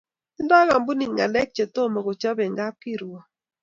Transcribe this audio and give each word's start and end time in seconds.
Tindoi 0.35 0.65
kampunit 0.71 1.11
ngalek 1.13 1.49
che 1.55 1.65
tomo 1.75 1.99
kechop 2.05 2.37
eng 2.43 2.57
kapkirwok 2.59 3.23